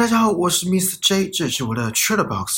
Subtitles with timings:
[0.00, 0.96] 大家好，我是 Mr.
[1.02, 2.56] J，这是我的 Trailer Box。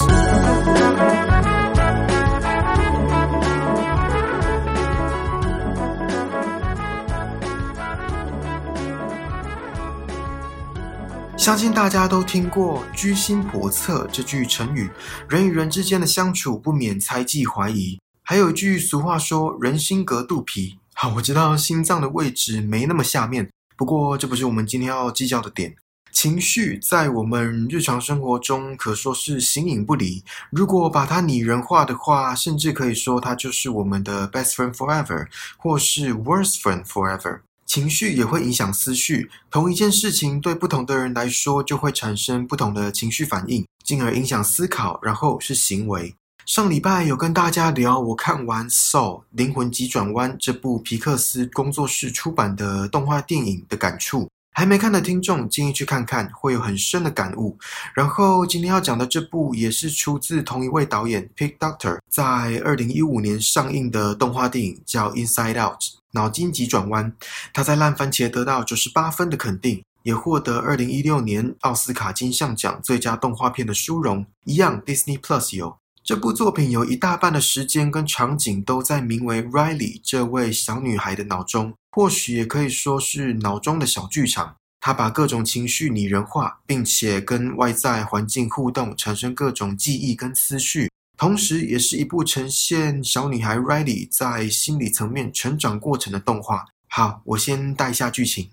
[11.37, 14.89] 相信大家都听过“居心叵测”这句成语，
[15.29, 17.99] 人与人之间的相处不免猜忌怀疑。
[18.23, 20.79] 还有一句俗话说“人心隔肚皮”。
[20.95, 25.75] 好，我知道心脏的位置没那么下面，不过这不是我们今天要计较的点。
[26.13, 30.23] 情绪在我们日常生活中可说是形影不离。
[30.51, 37.41] 如果把它拟人化的话，甚至可以说它就是我们的 best friend forever，或是 worst friend forever。
[37.65, 46.15] 情绪也会影响思绪，同一件事情对不同的人来说，就会产生不同的情绪反应，进而影响思考，然后是行为。
[46.45, 54.29] 上礼拜有跟大家聊，我看完《Soul 灵魂急转弯》这部皮克斯工作室出版的动画电影的感触。
[54.55, 57.59] 还没看的听众建议去看看，会有很深的感悟。
[57.95, 65.79] 然后今天要讲的这部也是出自同一位导演 Pick Doctor 在二零一五年上映的动画电影，叫《Inside Out》
[66.11, 67.13] 脑筋急转弯。
[67.55, 74.27] 他在烂番茄得到九十八分的肯定，也获得二零一六年奥斯卡金像奖最佳动画片的殊荣。
[74.45, 81.73] 一样 Disney Plus 有这部作品，有一大半的时间跟场景都在名为 Riley 这位小女孩的脑中。
[81.93, 96.67] 或许也可以说是脑中的小剧场，她把各种情绪拟人化，并且跟外在环境互动，产生各种记忆跟思绪，同时也是一部呈现小女孩 Riley 在心理层面成长过程的动画。
[96.89, 98.51] 好，我先带一下剧情。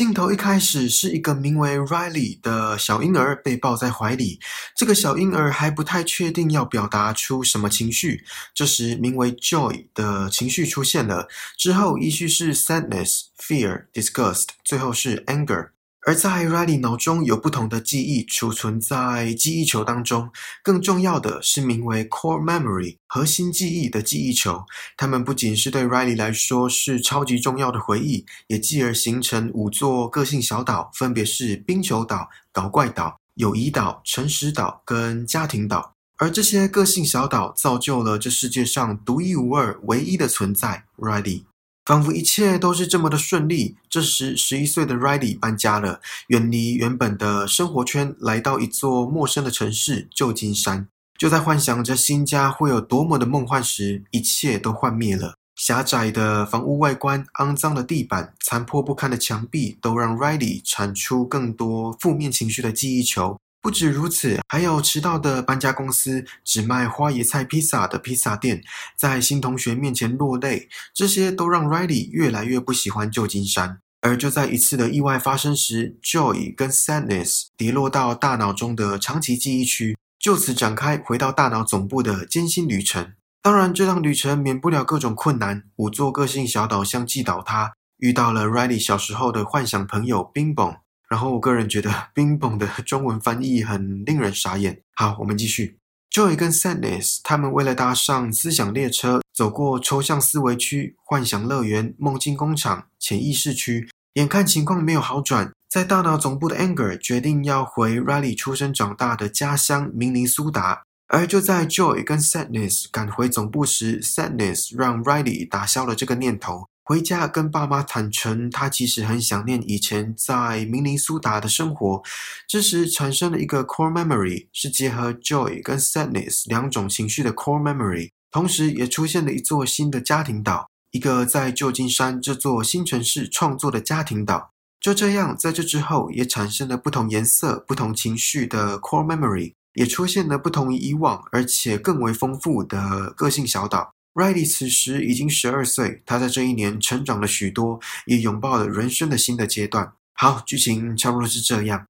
[0.00, 4.40] 镜头一开始是一个名为 Riley 的小婴儿被抱在怀里，
[4.74, 8.24] 这个小婴儿还不太确定要表达出什么情绪。
[8.54, 11.28] 这时，名为 Joy 的情绪出现了，
[11.58, 15.68] 之后依序是 Sadness、Fear、Disgust，最后是 Anger。
[16.10, 20.28] 而在 Riley 脑中有不同的记忆储存在记忆球当中，
[20.60, 24.64] 更重要的是名为 Core Memory 核心记忆的记忆球。
[24.96, 35.94] 它们不仅是对 Riley 来说是超级重要的回忆，也继而形成五座个性小岛，分别是冰球岛、搞怪岛、友谊岛、诚实岛跟家庭岛。
[36.16, 41.44] 而这些个性小岛造就了这世界上独一无二、唯一的存在 ——Riley。
[41.90, 43.76] 仿佛一切都是这么的顺利。
[43.88, 50.86] 这时，十一岁的 Riley 搬家了，远离原本的生活圈，来到一座陌生的城市——旧金山。
[51.18, 55.34] 就在幻想着新家会有多么的梦幻时，一切都幻灭了。
[55.56, 63.36] 狭窄的房屋外观、肮脏的地板、残破不堪的墙壁，都让 Riley 产出更多负面情绪的记忆球。
[63.62, 68.62] 不止如此，还有迟到的搬家公司、只卖花椰菜披萨的披萨店，
[68.96, 73.78] 在新同学面前落泪，这些都让 Riley 越来越不喜欢旧金山。
[74.00, 83.12] 而就在一次的意外发生时，Joy 跟 Sadness 跌落到大脑中的长期记忆区，就此展开回到大脑总部的艰辛旅程。
[83.42, 90.74] 当然，这趟旅程免不了各种困难，五座个性小岛相继倒塌，遇到了 Riley 小时候的幻想朋友冰崩。
[91.10, 94.80] 然后我个人觉得冰崩的中文翻译很令人傻眼。
[94.94, 95.76] 好，我们继续。
[96.10, 110.82] Joy 跟 Sadness 他们为了搭上思想列车，走过抽象思维区、幻想乐园、梦境工厂、潜意识区，眼看情况没有好转，在大脑总部的 Anger 决定要回 Riley 出生长大的家乡明尼苏达。
[111.08, 116.68] 而就在 Joy 跟 Sadness 赶回总部时，Sadness 让 Riley 打消了这个念头。
[116.84, 122.02] 回家跟爸妈坦诚，他其实很想念以前在明尼苏达的生活。
[122.48, 128.10] 这时产生了一个 core memory，是结合 joy 跟 sadness 两种情绪的 core memory。
[128.32, 134.50] 同时，也出现了一座新的家庭岛，一个在旧金山这座新城市创作的家庭岛。
[134.80, 143.92] 就这样，在这之后，也产生了不同颜色、不同情绪的 core memory，也出现了不同于以往而且更为丰富的个性小岛。
[144.14, 149.92] Riley 此时已经十二岁，他在这一年成长了许多，也拥抱了人生的新的阶段。
[150.12, 151.86] 好，剧情差不多是这样。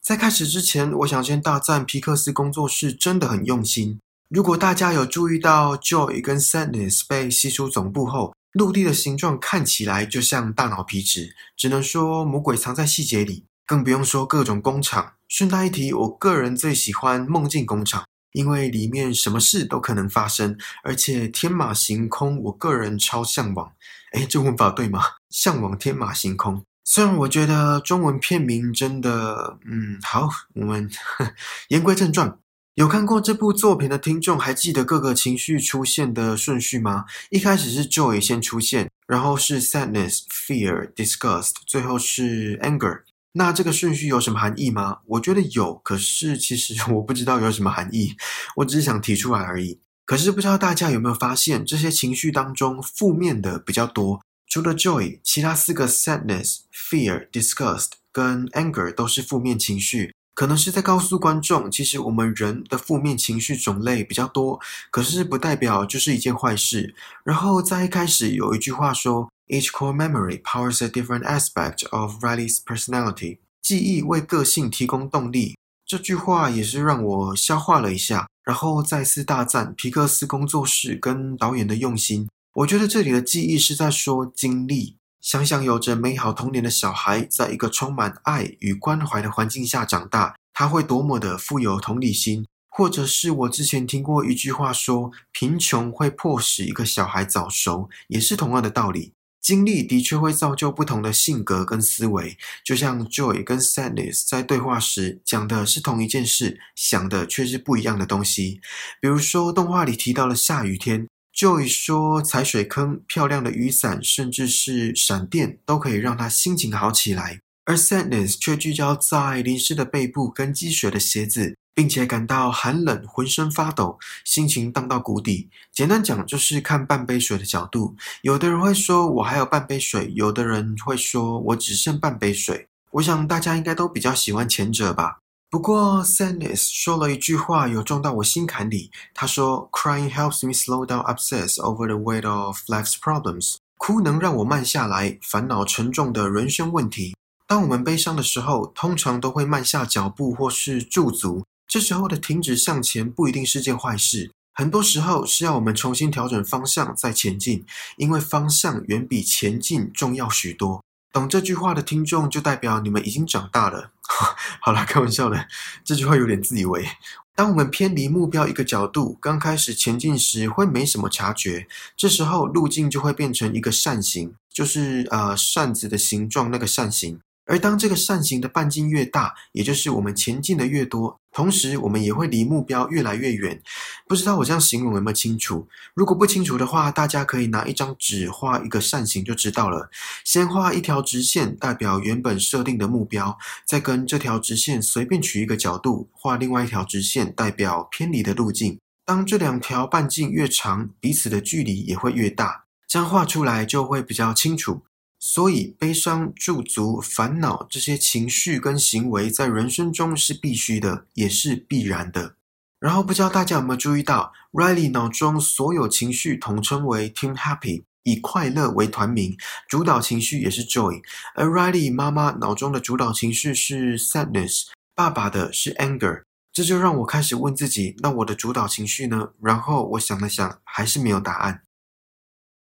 [0.00, 3.98] 在开始之前，我想先大赞皮克斯工作室真的很用心。
[4.28, 15.14] 如果大家有注意到 Joy 跟 Sadness 被吸出总部后，陆地的形状看起来就像大脑皮质，只能说魔鬼藏在细节里，更不用说各种工厂。
[15.28, 18.04] 顺带一提，我个人最喜欢梦境工厂。
[18.32, 23.72] 因为里面什么事都可能发生，而且天马行空，我个人超向往。
[24.12, 25.00] 哎，这文法对吗？
[25.30, 26.62] 向往天马行空。
[26.84, 30.90] 虽然我觉得中文片名真的，嗯，好，我们
[31.68, 32.36] 言归正传。
[32.74, 37.04] 有看过这部作品的听众，还记得各个情绪出现的顺序吗？
[37.28, 43.02] 一开始是 joy 先出现，然后是 sadness、fear、disgust，最后是 anger。
[43.34, 44.98] 那这个顺序有什么含义吗？
[45.06, 48.14] 我觉得有，可是其实 我不知道有什么含义，
[48.56, 49.80] 我只是想提出来而已。
[50.04, 54.20] 可是不知道大家有没有发现，这些情绪当中负面的比较多。
[54.46, 60.14] 除了 joy，其他四个 sadness、fear、disgust 跟 anger 都是负面情绪。
[60.34, 64.58] 可能是在告诉观众，其实我们人的负面情绪种类比较多，
[64.90, 66.94] 可是不代表就是一件坏事。
[67.22, 73.38] 然后在一开始有一句话说，each core memory powers a different aspect of Riley's personality。
[73.60, 75.56] 记忆为个性提供动力。
[75.86, 82.28] 这句话也是让我消化了一下，然后再次大赞皮克斯工作室跟导演的用心。
[82.54, 84.96] 我觉得这里的记忆是在说经历。
[85.20, 92.46] 想想有着美好童年的小孩，在一个充满爱与关怀的环境下长大，他会多么的富有同理心。
[92.68, 99.12] 或者是我之前听过一句话说，贫穷会迫使一个小孩早熟，也是同样的道理。
[99.42, 102.38] 经历的确会造就不同的性格跟思维。
[102.64, 108.60] 就像 Joy 跟 Sadness 在对话时讲的是同一件事，想的却是不一样的东西。
[109.00, 111.06] 比如说动画里提到了下雨天。
[111.34, 125.48] Joy 说：“踩水坑、漂亮的雨伞，甚至是闪电，都可以让他心情好起来。”而 Sadness 却聚焦在淋湿的背部跟积水的鞋子，并且感到寒冷，浑身发抖，心情荡到谷底。
[125.72, 127.96] 简单讲，就是看半杯水的角度。
[128.22, 135.18] 有的人会说：“我还有半杯水。”有的人会说：“我只剩半杯水。”我想大家应该都比较喜欢前者吧。
[135.48, 138.90] 不过，Sadness 说了一句话，有中到我心坎里。
[139.14, 143.56] 他说：“Crying helps me slow down obsess over the weight of life's problems。
[143.78, 147.14] 哭能让我慢下来，烦恼沉重的人生问题。
[147.46, 151.44] 当我们悲伤的时候，通常都会慢下脚步或是驻足。
[151.72, 157.64] 这时候的停止向前不一定是件坏事，很多时候是要我们重新调整方向再前进，
[157.96, 160.84] 因为方向远比前进重要许多。”
[161.14, 163.92] 懂这句话的听众，就代表你们已经长大了。
[164.60, 165.48] 好了，开玩笑的，
[165.82, 166.86] 这句话有点自以为。
[167.34, 171.66] 当我们偏离目标一个角度，刚开始前进时会没什么察觉，
[171.96, 177.18] 这时候路径就会变成一个扇形，就是呃扇子的形状那个扇形。
[177.44, 183.60] 而当这个扇形的半径越大，也就是我们前进的越多，同时我们也会离目标越来越远。
[184.06, 185.66] 不知道我这样形容有没有清楚？
[185.94, 189.90] 如果不清楚的话，大家可以拿一张纸画一个扇形就知道了。
[190.24, 193.36] 先画一条直线，代表原本设定的目标，
[193.66, 198.78] 再跟这条直线随便取一个角度，画另外一条直线，代表偏离的路径。
[199.04, 204.82] 当这两条半径越长，彼此的距离也会越大，这样画出来就会比较清楚。
[205.24, 212.34] 所以，悲伤、驻足、烦恼这些情绪跟行为，在人生中是必须的，也是必然的。
[212.80, 219.36] 然后，不知道大家有没有注意到，Riley 脑中所有情绪统称为 Team Happy，以快乐为团名，
[219.68, 221.00] 主导情绪也是 Joy。
[221.36, 226.24] 而 Riley 妈妈脑中的主导情绪是 Sadness，爸爸的是 Anger。
[226.52, 229.28] 这就让我开始问自己：那我的主导情绪呢？
[229.40, 231.62] 然后我想了想，还是没有答案。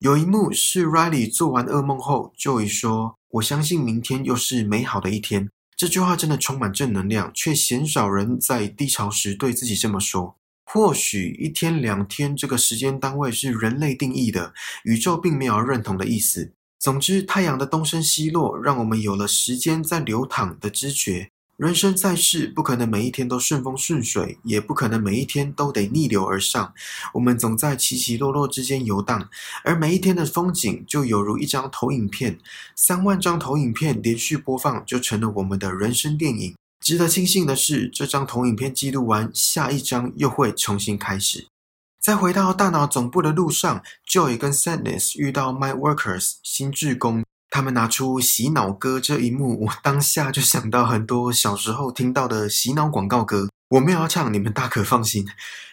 [0.00, 10.36] 有一幕是 Riley 做完噩梦后，Joy 说：“我相信明天又是美好的一天。”这句话真的充满正能量，却鲜少人在低潮时对自己这么说。
[10.66, 14.54] 或许一天两天这个时间单位是人类定义的，
[14.84, 16.52] 宇宙并没有认同的意思。
[16.78, 21.32] 总之，太阳的东升西落，让我们有了时间在流淌的知觉。
[21.58, 26.72] 人生在世，不可能每一天都顺风顺水，也不可能每一天都得逆流而上。
[27.14, 29.28] 我们总在起起落落之间游荡，
[29.64, 32.38] 而每一天的风景就犹如一张投影片，
[32.76, 36.54] 三万张投影片连续播放，就成了我们的人生电影。
[36.80, 41.48] 值得庆幸的是，这张投影片记录完，下一张又会重新开始。
[42.00, 47.24] 在回到大脑总部的路上，Joy 跟 Sadness 遇到 My Workers 新志工。
[47.50, 53.48] 他们拿出洗脑歌这一幕，我当下就想到很多小时候听到的洗脑广告歌。
[53.70, 55.26] 我没有要唱，你们大可放心。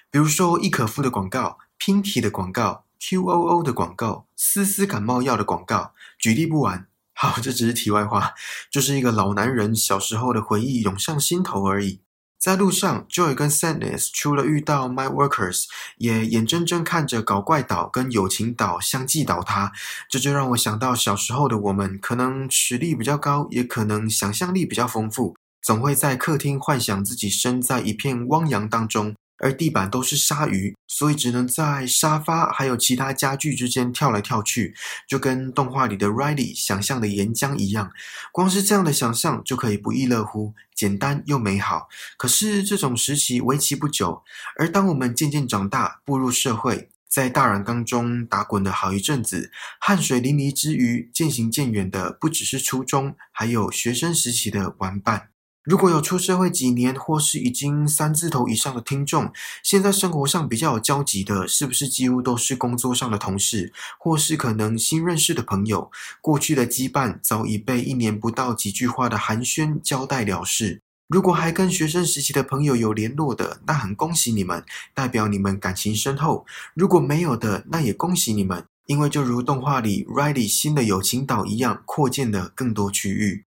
[0.10, 6.88] 比如说易可夫的广告、Pinky 的广告、QOO 的广告、丝丝感冒药的广告，举例不完。
[7.14, 8.34] 好，这只是题外话，
[8.72, 12.02] 就是一个老男人小时候的回忆涌上心头而已。
[12.46, 15.64] 在路上，Joy 跟 Sadness 除了遇到 My Workers，
[15.98, 19.72] 也眼睁睁看着搞怪岛跟友情岛相继倒塌。
[20.08, 29.16] 这就让我想到小时候的我们，可能实力比较高，也可能想象力比较丰富，总会在客厅幻想自己身在一片汪洋当中。
[29.46, 34.74] 而地板都是鲨鱼，所以只能在沙发还有其他家具之间跳来跳去，
[35.08, 37.92] 就跟动画里的 Riley 想象的岩浆一样。
[38.32, 41.88] 光是这样的想象就可以不亦乐乎，简单又美好。
[42.18, 44.24] 可是这种时期为期不久，
[44.58, 55.35] 而当我们渐渐长大，步入社会，在大染缸中打滚了好一阵子，汗水淋漓之余，渐行渐远的不只是初中，还有学生时期的玩伴。
[55.66, 65.90] 如果有出社会几年，或是已经三字头以上的听众，现在生活上比较有交集的，是不是几乎都是工作上的同事，或是可能新认识的朋友？
[66.22, 70.82] 过去的羁绊早已被一年不到几句话的寒暄交代了事。
[71.08, 76.46] 如果还跟学生时期的朋友有联络的，那很恭喜你们，代表你们感情深厚；
[76.76, 83.46] 如果没有的，那也恭喜你们，因为就如动画里 Riley 新的友情岛一样，扩建了更多区域。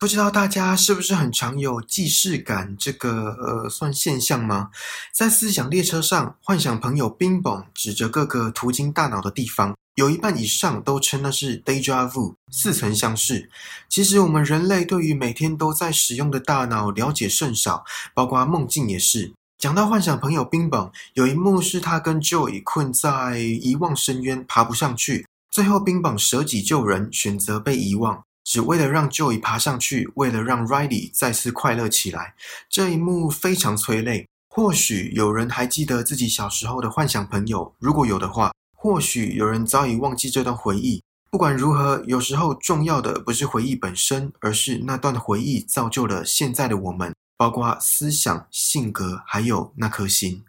[0.00, 4.70] 不知道大家是不是很常有既视感这个呃算现象吗？
[5.12, 9.76] 在思想列车上，幻想朋友冰棒指着各个途经大脑的地方。
[9.96, 13.50] 有一半以上都称那是 deja vu，似曾相识。
[13.90, 19.34] 其实我们人类对于每天都在使用的大脑了解甚少，包括梦境也是。
[19.58, 32.34] 讲到幻想朋友冰棒，有一幕是他跟 Joey 困在遗忘深渊，爬不上去，最后冰棒舍己救人，选择被遗忘，只为了让 Joy 爬上去，为了让 Riley 再次快乐起来。
[32.68, 34.26] 这一幕非常催泪。
[34.48, 38.52] 或许有人还记得自己小时候的幻想朋友，如果有的话。
[38.82, 41.02] 或许有人早已忘记这段回忆。
[41.30, 50.42] 不管如何，有时候重要的不是回忆本身，而是那段回忆造就了现在的我们，包括思想、性格，还有那颗心。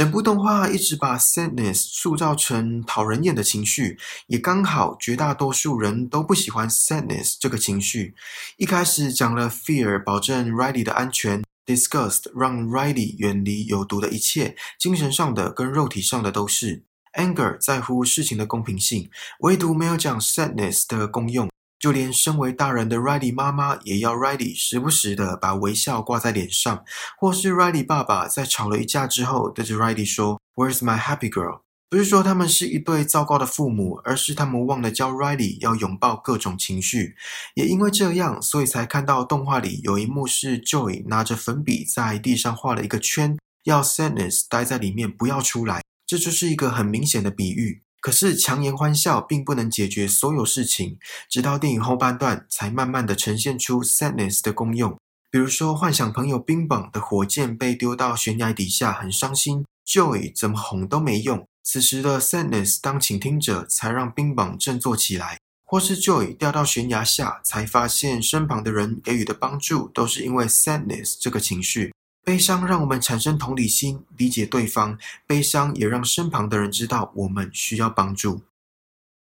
[0.00, 8.14] 整部动画一直把 sadness 塑造成讨人厌的情绪，也刚好绝大多数人都不喜欢 sadness 这个情绪。
[8.56, 16.84] 一开始讲了 fear 保证 Riley 的安全，disgust 让 Riley 远离有毒的一切，精神上的跟肉体上的都是。
[17.18, 21.50] Anger 在乎事情的公平性，唯独没有讲 sadness 的功用。
[21.80, 26.84] 就连身为大人的 Riley 妈妈，也要 Riley 时不时的把微笑挂在脸上。
[27.18, 37.16] 或是 Riley 爸爸在吵了一架之后，对着 Riley 说：“Where's my happy girl？” 不是说他们是一对糟糕的父母，而是他们忘了教 Riley 要拥抱各种情绪。
[37.54, 45.82] 也因为这样，所以才看到动画里有一幕是 Joy 拿着粉笔在地上画了一个圈，要 sadness 待在里面，不要出来。
[46.06, 54.96] 这就是一个很明显的比喻，可是强颜欢笑并不能解决所有事情，直到电影后半段才慢慢的呈现出 sadness 的功用。
[55.30, 61.46] 比如说，幻想朋友冰棒的火箭被丢到悬崖底下，很伤心，Joy 怎么哄都没用。
[61.62, 71.92] 此时的 sadness 当倾听者，才让冰棒振作起来；或是 Joy 掉到悬崖下，才发现身旁的人给予的帮助都是因为 sadness 这个情绪。
[72.30, 74.96] 悲伤让我们产生同理心，理解对方；
[75.26, 78.42] 悲伤也让身旁的人知道我们需要帮助。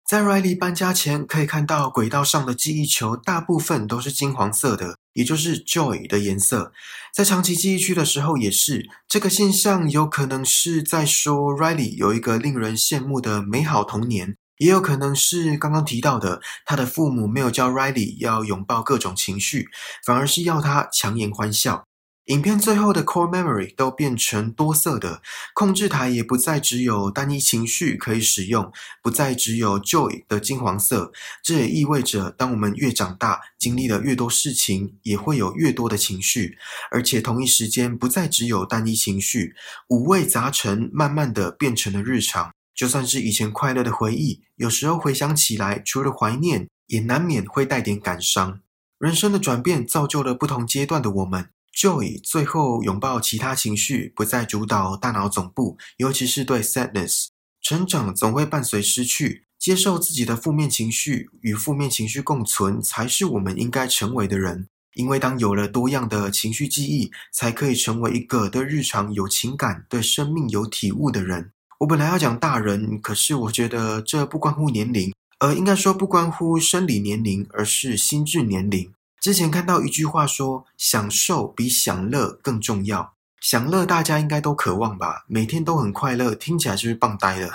[0.07, 6.75] 在 Riley 搬家前，可以看到轨道上的记忆球大部分都是金黄色的，也就是 Joy 的颜色。
[7.15, 19.71] 在长期记忆区的时候，也是这个现象，有可能是在说 Riley 有一个令人羡慕的美好童年，也有可能是刚刚提到的，他的父母没有教 Riley 要拥抱各种情绪，
[20.05, 21.85] 反而是要他强颜欢笑。
[22.27, 25.21] 影片最后的 core memory 都变成多色的，
[25.55, 31.13] 控制台也不再只有单一情绪可以使用，不再只有 joy 的金黄色。
[31.43, 36.57] 这也意味着，当我们越长大，经历了越多事情，也会有越多的情绪，
[36.93, 39.57] 而且同一时间不再只有单一情绪，
[39.89, 42.53] 五味杂陈，慢慢的变成了日常。
[42.73, 48.61] 就算是以前快乐的回忆，有时候回想起来，除了怀念，也难免会带点感伤。
[49.01, 51.49] 人生的转变造就了不同阶段的我们。
[51.75, 57.29] Joy 最后拥抱其他情绪，不再主导大脑总部，尤其是对 sadness。
[57.63, 64.69] 成长总会伴随失去，接受自己的负面情绪，与负面情绪共存，才是我们应该成为的人。
[64.95, 71.53] 因为当有了多样的情绪记忆，才可以成为一个对日常有情感、对生命有体悟的人。
[71.81, 78.93] 我本来要讲大人，可是我觉得这不关乎年龄，而应该说不关乎生理年龄，而是心智年龄。
[79.23, 85.25] 之前看到一句话说：“享受比享乐更重要。”享乐大家应该都渴望吧？
[85.29, 87.53] 每天都很快乐，听起来是不是棒呆了？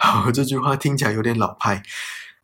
[0.00, 1.82] 好， 这句话听起来有点老派。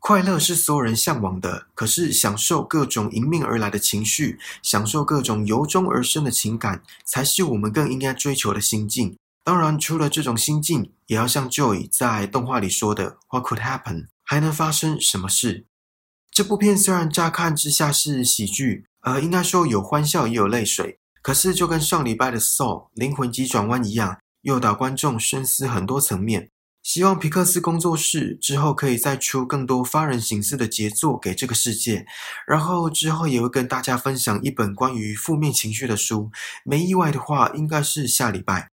[0.00, 9.16] 快乐是所有人向往的，可是享受各种迎面而来的情绪，享受各种由衷而生的情感，才是我们更应该追求的心境。
[9.42, 15.64] 当然，除了这种心境，也要像 Joy 在动画里说的：“What could happen？” 还能发生什么事？
[16.38, 26.48] 这部片虽然乍看之下是喜剧，呃，应该说有欢笑也有泪水，可是就跟上礼拜的《Soul》灵魂急转弯一样，诱导观众深思很多层面。
[26.84, 32.06] 希望皮克斯工作室之后可以再出更多发人省思的杰作给这个世界，
[32.46, 36.30] 然后之后也会跟大家分享一本关于负面情绪的书。
[36.64, 38.68] 没意外的话，应该是下礼拜。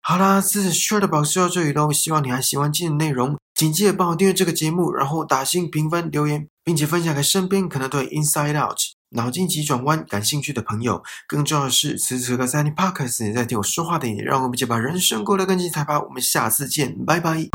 [0.00, 1.92] 好啦，这是 Short 的宝石到这里喽。
[1.92, 8.76] 希望你还喜欢今天的内容，请记得帮我订阅这个节目，然后打新评分、留言，并且分享给身边可能对 Inside Out
[9.12, 11.02] 脑筋急转弯感兴趣的朋友。
[11.26, 15.98] 更重要的是，此时此刻在听 Podcast 也在听我说话的你，让我们一起把人生过得更精彩吧。
[15.98, 17.48] 我们下次见，拜拜。